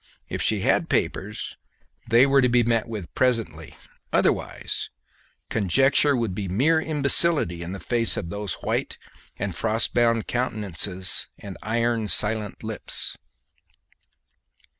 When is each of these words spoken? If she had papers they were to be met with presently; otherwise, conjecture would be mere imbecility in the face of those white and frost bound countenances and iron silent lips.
If 0.29 0.41
she 0.41 0.61
had 0.61 0.89
papers 0.89 1.57
they 2.07 2.25
were 2.25 2.41
to 2.41 2.49
be 2.49 2.63
met 2.63 2.87
with 2.87 3.13
presently; 3.13 3.75
otherwise, 4.11 4.89
conjecture 5.47 6.15
would 6.15 6.33
be 6.33 6.47
mere 6.47 6.81
imbecility 6.81 7.61
in 7.61 7.71
the 7.71 7.79
face 7.79 8.17
of 8.17 8.29
those 8.31 8.53
white 8.63 8.97
and 9.37 9.55
frost 9.55 9.93
bound 9.93 10.25
countenances 10.25 11.27
and 11.37 11.55
iron 11.61 12.07
silent 12.07 12.63
lips. 12.63 13.15